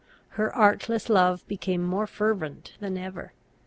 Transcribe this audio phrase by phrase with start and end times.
[0.29, 3.33] Her artless love became more fervent than ever.